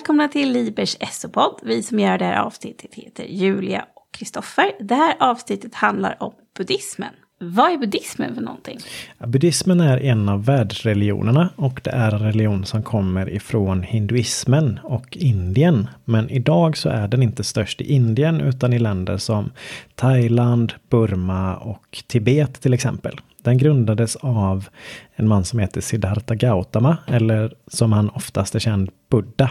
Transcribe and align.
välkomna 0.00 0.28
till 0.28 0.52
Libers 0.52 0.96
SO-podd. 1.10 1.60
Vi 1.62 1.82
som 1.82 1.98
gör 1.98 2.18
det 2.18 2.24
här 2.24 2.40
avsnittet 2.40 2.94
heter 2.94 3.24
Julia 3.24 3.86
och 3.94 4.08
Kristoffer. 4.12 4.72
Det 4.80 4.94
här 4.94 5.16
avsnittet 5.20 5.74
handlar 5.74 6.22
om 6.22 6.32
buddhismen. 6.56 7.14
Vad 7.40 7.72
är 7.72 7.78
buddhismen 7.78 8.34
för 8.34 8.42
någonting? 8.42 8.78
Ja, 9.18 9.26
buddhismen 9.26 9.80
är 9.80 9.98
en 9.98 10.28
av 10.28 10.44
världsreligionerna 10.44 11.50
och 11.56 11.80
det 11.84 11.90
är 11.90 12.14
en 12.14 12.22
religion 12.22 12.64
som 12.64 12.82
kommer 12.82 13.30
ifrån 13.30 13.82
hinduismen 13.82 14.80
och 14.82 15.16
Indien. 15.16 15.88
Men 16.04 16.30
idag 16.30 16.76
så 16.76 16.88
är 16.88 17.08
den 17.08 17.22
inte 17.22 17.44
störst 17.44 17.80
i 17.80 17.92
Indien 17.92 18.40
utan 18.40 18.72
i 18.72 18.78
länder 18.78 19.16
som 19.16 19.50
Thailand, 19.94 20.72
Burma 20.90 21.56
och 21.56 22.04
Tibet 22.06 22.60
till 22.60 22.74
exempel. 22.74 23.20
Den 23.42 23.58
grundades 23.58 24.16
av 24.16 24.68
en 25.16 25.28
man 25.28 25.44
som 25.44 25.58
heter 25.58 25.80
Siddhartha 25.80 26.34
Gautama 26.34 26.96
eller 27.06 27.54
som 27.66 27.92
han 27.92 28.10
oftast 28.10 28.54
är 28.54 28.58
känd 28.58 28.90
Buddha. 29.10 29.50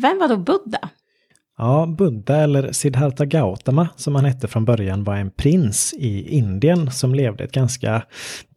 Vem 0.00 0.18
var 0.18 0.28
då 0.28 0.36
Buddha? 0.36 0.88
Ja, 1.58 1.94
Buddha 1.98 2.36
eller 2.36 2.72
Siddhartha 2.72 3.24
Gautama 3.24 3.88
som 3.96 4.14
han 4.14 4.24
hette 4.24 4.48
från 4.48 4.64
början 4.64 5.04
var 5.04 5.16
en 5.16 5.30
prins 5.30 5.94
i 5.98 6.36
Indien 6.36 6.90
som 6.90 7.14
levde 7.14 7.44
ett 7.44 7.52
ganska 7.52 8.02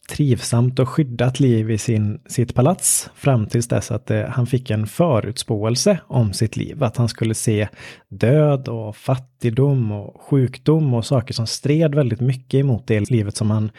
trivsamt 0.08 0.80
och 0.80 0.90
skyddat 0.90 1.40
liv 1.40 1.72
i 1.72 1.78
sin, 1.78 2.20
sitt 2.28 2.56
palats 2.56 3.10
fram 3.16 3.46
tills 3.46 3.68
dess 3.68 3.92
att 3.92 4.06
det, 4.06 4.24
eh, 4.24 4.30
han 4.30 4.48
fick 4.48 4.70
en 4.70 4.88
förutspåelse 4.88 6.00
om 6.08 6.34
sitt 6.34 6.58
liv. 6.58 6.84
Att 6.84 6.98
han 6.98 7.10
skulle 7.10 7.34
se 7.34 7.68
död 8.10 8.68
och 8.68 8.96
fattigdom 8.96 9.92
och 9.92 10.22
sjukdom 10.22 10.94
och 10.94 11.06
saker 11.06 11.34
som 11.34 11.48
stred 11.48 11.96
väldigt 11.96 12.22
mycket 12.22 12.60
emot 12.60 12.88
det 12.88 13.10
livet 13.10 13.36
som 13.36 13.52
han 13.52 13.72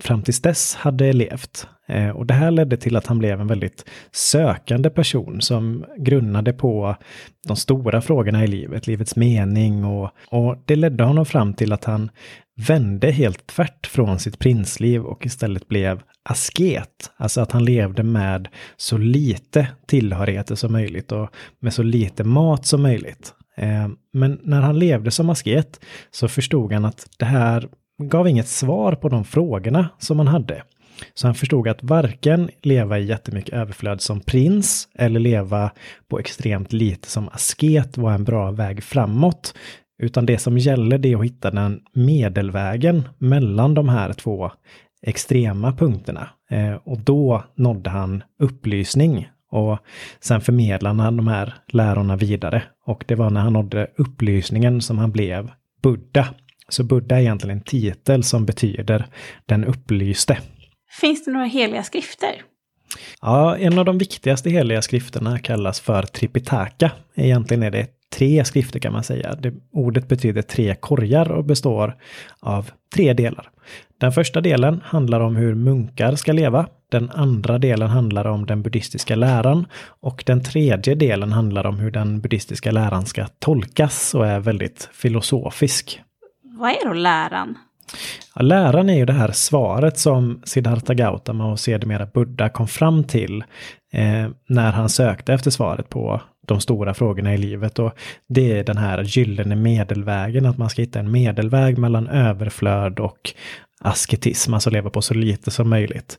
fram 0.00 0.22
tills 0.22 0.40
dess 0.40 0.74
hade 0.74 1.12
levt. 1.12 1.66
Eh, 1.88 2.08
och 2.08 2.26
det 2.26 2.34
här 2.34 2.50
ledde 2.50 2.76
till 2.76 2.96
att 2.96 3.06
han 3.06 3.18
blev 3.18 3.40
en 3.40 3.46
väldigt 3.46 3.84
sökande 4.12 4.90
person 4.90 5.40
som 5.40 5.84
grunnade 5.98 6.52
på 6.52 6.96
de 7.48 7.56
stora 7.56 8.00
frågorna 8.00 8.44
i 8.44 8.46
livet, 8.46 8.86
livets 8.86 9.16
mening 9.16 9.84
och, 9.84 10.10
och 10.28 10.56
det 10.64 10.76
ledde 10.76 11.04
honom 11.04 11.26
fram 11.26 11.54
till 11.54 11.72
att 11.72 11.84
han 11.84 12.10
vände 12.56 13.10
helt 13.10 13.46
tvärt 13.46 13.86
från 13.86 14.18
sitt 14.18 14.38
prinsliv 14.38 15.02
och 15.02 15.26
istället 15.26 15.68
blev 15.68 16.02
asket. 16.22 17.10
Alltså 17.16 17.40
att 17.40 17.52
han 17.52 17.64
levde 17.64 18.02
med 18.02 18.48
så 18.76 18.98
lite 18.98 19.68
tillhörigheter 19.86 20.54
som 20.54 20.72
möjligt 20.72 21.12
och 21.12 21.28
med 21.60 21.72
så 21.72 21.82
lite 21.82 22.24
mat 22.24 22.66
som 22.66 22.82
möjligt. 22.82 23.34
Eh, 23.56 23.88
men 24.12 24.40
när 24.42 24.60
han 24.60 24.78
levde 24.78 25.10
som 25.10 25.30
asket 25.30 25.80
så 26.10 26.28
förstod 26.28 26.72
han 26.72 26.84
att 26.84 27.06
det 27.18 27.24
här 27.24 27.68
gav 28.02 28.28
inget 28.28 28.48
svar 28.48 28.94
på 28.94 29.08
de 29.08 29.24
frågorna 29.24 29.88
som 29.98 30.18
han 30.18 30.28
hade. 30.28 30.62
Så 31.14 31.28
han 31.28 31.34
förstod 31.34 31.68
att 31.68 31.82
varken 31.82 32.50
leva 32.62 32.98
i 32.98 33.04
jättemycket 33.04 33.54
överflöd 33.54 34.00
som 34.00 34.20
prins 34.20 34.88
eller 34.94 35.20
leva 35.20 35.70
på 36.08 36.18
extremt 36.18 36.72
lite 36.72 37.08
som 37.08 37.28
asket 37.28 37.96
var 37.96 38.12
en 38.12 38.24
bra 38.24 38.50
väg 38.50 38.82
framåt. 38.84 39.54
Utan 40.02 40.26
det 40.26 40.38
som 40.38 40.58
gäller 40.58 40.98
det 40.98 41.12
är 41.12 41.16
att 41.16 41.24
hitta 41.24 41.50
den 41.50 41.80
medelvägen 41.92 43.08
mellan 43.18 43.74
de 43.74 43.88
här 43.88 44.12
två 44.12 44.50
extrema 45.02 45.72
punkterna. 45.72 46.28
Eh, 46.50 46.74
och 46.74 46.98
då 47.00 47.44
nådde 47.54 47.90
han 47.90 48.22
upplysning. 48.38 49.28
Och 49.50 49.78
sen 50.20 50.40
förmedlade 50.40 51.02
han 51.02 51.16
de 51.16 51.28
här 51.28 51.54
lärorna 51.68 52.16
vidare. 52.16 52.62
Och 52.86 53.04
det 53.08 53.14
var 53.14 53.30
när 53.30 53.40
han 53.40 53.52
nådde 53.52 53.86
upplysningen 53.96 54.80
som 54.80 54.98
han 54.98 55.10
blev 55.10 55.50
Buddha. 55.82 56.28
Så 56.68 56.84
Buddha 56.84 57.16
är 57.16 57.20
egentligen 57.20 57.56
en 57.56 57.64
titel 57.64 58.22
som 58.22 58.46
betyder 58.46 59.06
den 59.46 59.64
upplyste. 59.64 60.38
Finns 61.00 61.24
det 61.24 61.30
några 61.30 61.46
heliga 61.46 61.82
skrifter? 61.82 62.42
Ja, 63.20 63.56
en 63.56 63.78
av 63.78 63.84
de 63.84 63.98
viktigaste 63.98 64.50
heliga 64.50 64.82
skrifterna 64.82 65.38
kallas 65.38 65.80
för 65.80 66.02
Tripitaka. 66.02 66.90
Egentligen 67.14 67.62
är 67.62 67.70
det 67.70 68.01
tre 68.12 68.44
skrifter 68.44 68.78
kan 68.78 68.92
man 68.92 69.04
säga. 69.04 69.34
Det, 69.34 69.54
ordet 69.72 70.08
betyder 70.08 70.42
tre 70.42 70.74
korgar 70.74 71.32
och 71.32 71.44
består 71.44 71.96
av 72.40 72.70
tre 72.94 73.12
delar. 73.12 73.50
Den 73.98 74.12
första 74.12 74.40
delen 74.40 74.80
handlar 74.84 75.20
om 75.20 75.36
hur 75.36 75.54
munkar 75.54 76.14
ska 76.16 76.32
leva. 76.32 76.66
Den 76.88 77.10
andra 77.10 77.58
delen 77.58 77.88
handlar 77.88 78.26
om 78.26 78.46
den 78.46 78.62
buddhistiska 78.62 79.16
läran 79.16 79.66
och 79.84 80.22
den 80.26 80.42
tredje 80.42 80.94
delen 80.94 81.32
handlar 81.32 81.66
om 81.66 81.78
hur 81.78 81.90
den 81.90 82.20
buddhistiska 82.20 82.70
läran 82.70 83.06
ska 83.06 83.26
tolkas 83.38 84.14
och 84.14 84.26
är 84.26 84.40
väldigt 84.40 84.88
filosofisk. 84.92 86.00
Vad 86.42 86.70
är 86.70 86.88
då 86.88 86.92
läran? 86.92 87.58
Ja, 88.34 88.42
läran 88.42 88.90
är 88.90 88.96
ju 88.96 89.06
det 89.06 89.12
här 89.12 89.32
svaret 89.32 89.98
som 89.98 90.42
Siddhartha 90.44 90.94
Gautama 90.94 91.52
och 91.52 91.60
sedermera 91.60 92.06
Buddha 92.06 92.48
kom 92.48 92.68
fram 92.68 93.04
till 93.04 93.44
eh, 93.92 94.28
när 94.48 94.72
han 94.72 94.88
sökte 94.88 95.32
efter 95.32 95.50
svaret 95.50 95.88
på 95.88 96.20
de 96.46 96.60
stora 96.60 96.94
frågorna 96.94 97.34
i 97.34 97.38
livet. 97.38 97.78
Och 97.78 97.92
det 98.28 98.58
är 98.58 98.64
den 98.64 98.76
här 98.76 99.02
gyllene 99.02 99.56
medelvägen, 99.56 100.46
att 100.46 100.58
man 100.58 100.70
ska 100.70 100.82
hitta 100.82 100.98
en 100.98 101.10
medelväg 101.10 101.78
mellan 101.78 102.08
överflöd 102.08 103.00
och 103.00 103.32
asketism, 103.80 104.54
alltså 104.54 104.70
leva 104.70 104.90
på 104.90 105.02
så 105.02 105.14
lite 105.14 105.50
som 105.50 105.70
möjligt. 105.70 106.18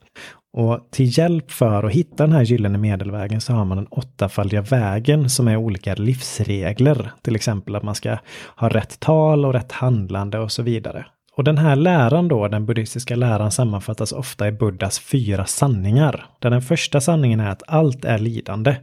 Och 0.57 0.87
till 0.91 1.17
hjälp 1.17 1.51
för 1.51 1.83
att 1.83 1.91
hitta 1.91 2.23
den 2.23 2.35
här 2.35 2.43
gyllene 2.43 2.77
medelvägen 2.77 3.41
så 3.41 3.53
har 3.53 3.65
man 3.65 3.77
den 3.77 3.87
åttafaldiga 3.87 4.61
vägen 4.61 5.29
som 5.29 5.47
är 5.47 5.57
olika 5.57 5.95
livsregler. 5.95 7.11
Till 7.21 7.35
exempel 7.35 7.75
att 7.75 7.83
man 7.83 7.95
ska 7.95 8.17
ha 8.55 8.69
rätt 8.69 8.99
tal 8.99 9.45
och 9.45 9.53
rätt 9.53 9.71
handlande 9.71 10.39
och 10.39 10.51
så 10.51 10.63
vidare. 10.63 11.05
Och 11.35 11.43
den 11.43 11.57
här 11.57 11.75
läran 11.75 12.27
då, 12.27 12.47
den 12.47 12.65
buddhistiska 12.65 13.15
läran 13.15 13.51
sammanfattas 13.51 14.11
ofta 14.11 14.47
i 14.47 14.51
Buddhas 14.51 14.99
fyra 14.99 15.45
sanningar. 15.45 16.25
Där 16.39 16.49
den 16.49 16.61
första 16.61 17.01
sanningen 17.01 17.39
är 17.39 17.49
att 17.49 17.63
allt 17.67 18.05
är 18.05 18.17
lidande. 18.17 18.75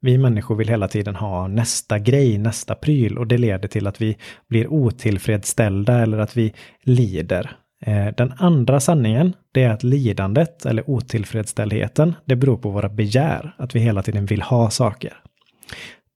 Vi 0.00 0.18
människor 0.18 0.56
vill 0.56 0.68
hela 0.68 0.88
tiden 0.88 1.16
ha 1.16 1.48
nästa 1.48 1.98
grej, 1.98 2.38
nästa 2.38 2.74
pryl 2.74 3.18
och 3.18 3.26
det 3.26 3.38
leder 3.38 3.68
till 3.68 3.86
att 3.86 4.02
vi 4.02 4.16
blir 4.48 4.72
otillfredsställda 4.72 5.98
eller 5.98 6.18
att 6.18 6.36
vi 6.36 6.52
lider. 6.82 7.56
Eh, 7.86 8.06
den 8.16 8.32
andra 8.38 8.80
sanningen, 8.80 9.32
det 9.52 9.62
är 9.62 9.70
att 9.70 9.82
lidandet 9.82 10.66
eller 10.66 10.90
otillfredsställheten, 10.90 12.14
det 12.24 12.36
beror 12.36 12.56
på 12.56 12.70
våra 12.70 12.88
begär, 12.88 13.54
att 13.58 13.74
vi 13.74 13.80
hela 13.80 14.02
tiden 14.02 14.26
vill 14.26 14.42
ha 14.42 14.70
saker. 14.70 15.12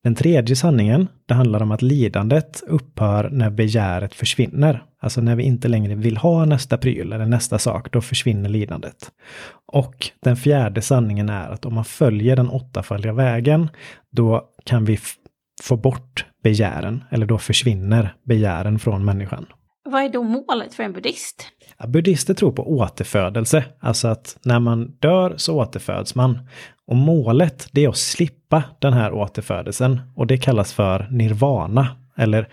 Den 0.04 0.14
tredje 0.14 0.56
sanningen, 0.56 1.08
det 1.26 1.34
handlar 1.34 1.62
om 1.62 1.72
att 1.72 1.82
lidandet 1.82 2.62
upphör 2.66 3.30
när 3.30 3.50
begäret 3.50 4.14
försvinner. 4.14 4.84
Alltså 5.00 5.20
när 5.20 5.36
vi 5.36 5.42
inte 5.42 5.68
längre 5.68 5.94
vill 5.94 6.16
ha 6.16 6.44
nästa 6.44 6.78
pryl 6.78 7.12
eller 7.12 7.26
nästa 7.26 7.58
sak, 7.58 7.92
då 7.92 8.00
försvinner 8.00 8.48
lidandet. 8.48 9.10
Och 9.72 10.10
den 10.22 10.36
fjärde 10.36 10.82
sanningen 10.82 11.28
är 11.28 11.48
att 11.48 11.64
om 11.64 11.74
man 11.74 11.84
följer 11.84 12.36
den 12.36 12.48
åttafaldiga 12.48 13.12
vägen, 13.12 13.68
då 14.12 14.44
kan 14.64 14.84
vi 14.84 14.98
få 15.62 15.76
bort 15.76 16.26
begären, 16.42 17.04
eller 17.10 17.26
då 17.26 17.38
försvinner 17.38 18.14
begären 18.24 18.78
från 18.78 19.04
människan. 19.04 19.46
Vad 19.90 20.02
är 20.02 20.08
då 20.08 20.22
målet 20.22 20.74
för 20.74 20.82
en 20.82 20.92
buddhist? 20.92 21.46
Ja, 21.78 21.86
buddhister 21.86 22.34
tror 22.34 22.52
på 22.52 22.70
återfödelse, 22.70 23.64
alltså 23.80 24.08
att 24.08 24.38
när 24.42 24.60
man 24.60 24.96
dör 24.98 25.34
så 25.36 25.56
återföds 25.56 26.14
man. 26.14 26.38
Och 26.86 26.96
målet 26.96 27.68
det 27.72 27.84
är 27.84 27.88
att 27.88 27.96
slippa 27.96 28.62
den 28.78 28.92
här 28.92 29.12
återfödelsen 29.12 30.00
och 30.16 30.26
det 30.26 30.38
kallas 30.38 30.72
för 30.72 31.08
nirvana. 31.10 31.88
Eller 32.16 32.48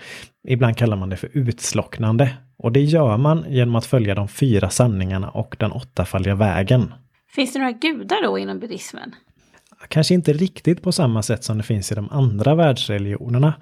ibland 0.48 0.78
kallar 0.78 0.98
man 0.98 1.10
det 1.10 1.18
för 1.18 1.30
utslocknande. 1.34 2.34
Och 2.58 2.72
det 2.72 2.82
gör 2.82 3.18
man 3.18 3.46
genom 3.50 3.76
att 3.76 3.86
följa 3.86 4.16
de 4.16 4.28
fyra 4.28 4.70
sanningarna 4.70 5.30
och 5.30 5.56
den 5.60 5.72
åttafaldiga 5.72 6.36
vägen. 6.36 6.94
Finns 7.36 7.54
det 7.54 7.60
några 7.60 7.72
gudar 7.72 8.24
då 8.24 8.38
inom 8.38 8.60
buddhismen? 8.60 9.16
Kanske 9.88 10.14
inte 10.14 10.34
riktigt 10.34 10.82
på 10.82 10.92
samma 10.92 11.22
sätt 11.22 11.44
som 11.44 11.58
det 11.58 11.64
finns 11.64 11.92
i 11.92 11.96
de 11.96 12.10
andra 12.10 12.56
världsreligionerna. 12.56 13.54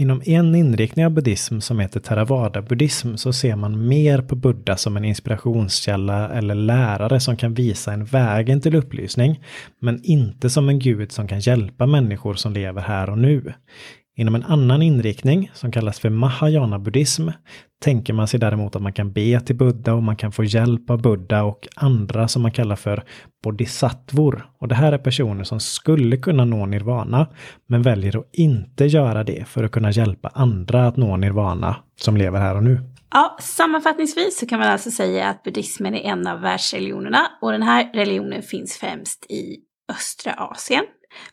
Inom 0.00 0.22
en 0.24 0.54
inriktning 0.54 1.06
av 1.06 1.12
buddhism 1.12 1.60
som 1.60 1.78
heter 1.78 2.00
Theravada-buddhism 2.00 3.16
så 3.16 3.32
ser 3.32 3.56
man 3.56 3.88
mer 3.88 4.22
på 4.22 4.36
Buddha 4.36 4.76
som 4.76 4.96
en 4.96 5.04
inspirationskälla 5.04 6.28
eller 6.28 6.54
lärare 6.54 7.20
som 7.20 7.36
kan 7.36 7.54
visa 7.54 7.92
en 7.92 8.04
vägen 8.04 8.60
till 8.60 8.74
upplysning, 8.74 9.40
men 9.80 10.00
inte 10.04 10.50
som 10.50 10.68
en 10.68 10.78
gud 10.78 11.12
som 11.12 11.28
kan 11.28 11.40
hjälpa 11.40 11.86
människor 11.86 12.34
som 12.34 12.52
lever 12.52 12.82
här 12.82 13.10
och 13.10 13.18
nu. 13.18 13.52
Inom 14.16 14.34
en 14.34 14.44
annan 14.44 14.82
inriktning 14.82 15.50
som 15.54 15.72
kallas 15.72 16.00
för 16.00 16.10
Mahayana-buddhism 16.10 17.28
tänker 17.84 18.12
man 18.12 18.28
sig 18.28 18.40
däremot 18.40 18.76
att 18.76 18.82
man 18.82 18.92
kan 18.92 19.12
be 19.12 19.40
till 19.40 19.56
Buddha 19.56 19.94
och 19.94 20.02
man 20.02 20.16
kan 20.16 20.32
få 20.32 20.44
hjälp 20.44 20.90
av 20.90 21.02
Buddha 21.02 21.42
och 21.42 21.68
andra 21.76 22.28
som 22.28 22.42
man 22.42 22.52
kallar 22.52 22.76
för 22.76 23.04
bodhisattvor. 23.44 24.46
Och 24.58 24.68
det 24.68 24.74
här 24.74 24.92
är 24.92 24.98
personer 24.98 25.44
som 25.44 25.60
skulle 25.60 26.16
kunna 26.16 26.44
nå 26.44 26.66
nirvana 26.66 27.26
men 27.66 27.82
väljer 27.82 28.18
att 28.18 28.28
inte 28.32 28.84
göra 28.84 29.24
det 29.24 29.48
för 29.48 29.64
att 29.64 29.72
kunna 29.72 29.90
hjälpa 29.90 30.28
andra 30.28 30.86
att 30.86 30.96
nå 30.96 31.16
nirvana 31.16 31.76
som 32.00 32.16
lever 32.16 32.40
här 32.40 32.56
och 32.56 32.62
nu. 32.62 32.80
Ja, 33.10 33.36
sammanfattningsvis 33.40 34.38
så 34.38 34.46
kan 34.46 34.58
man 34.58 34.68
alltså 34.68 34.90
säga 34.90 35.28
att 35.28 35.42
buddhismen 35.42 35.94
är 35.94 36.00
en 36.00 36.26
av 36.26 36.40
världsreligionerna 36.40 37.26
och 37.40 37.52
den 37.52 37.62
här 37.62 37.90
religionen 37.94 38.42
finns 38.42 38.76
främst 38.76 39.26
i 39.30 39.56
östra 39.92 40.32
Asien. 40.32 40.84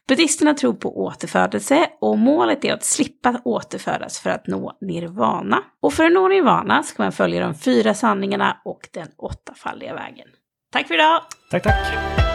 Buddhisterna 0.08 0.54
tror 0.54 0.74
på 0.74 1.00
återfödelse 1.04 1.90
och 2.00 2.18
målet 2.18 2.66
är 2.66 2.74
att 2.74 2.84
slippa 2.84 3.42
återfödas 3.46 4.20
för 4.20 4.30
att 4.30 4.48
nå 4.48 4.78
nirvana. 4.82 5.64
Och 5.82 5.94
för 5.94 6.06
att 6.06 6.14
nå 6.14 6.28
nirvana 6.28 6.84
ska 6.84 7.04
man 7.04 7.12
följa 7.12 7.42
de 7.42 7.56
fyra 7.56 7.94
sanningarna 7.94 8.62
och 8.66 8.90
den 8.94 9.08
åttafaldiga 9.18 9.94
vägen. 9.94 10.28
Tack 10.72 10.88
för 10.88 10.94
idag! 10.94 11.22
Tack, 11.52 11.64
tack! 11.64 12.27